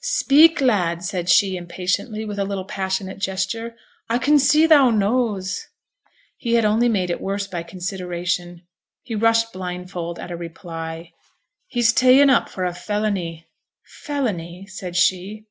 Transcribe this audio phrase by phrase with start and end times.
[0.00, 3.74] 'Speak, lad!' said she, impatiently, with a little passionate gesture.
[4.08, 5.66] 'I can see thou knows!'
[6.36, 8.62] He had only made it worse by consideration;
[9.02, 11.14] he rushed blindfold at a reply.
[11.66, 13.48] 'He's ta'en up for felony.'
[13.84, 15.46] 'Felony,' said she.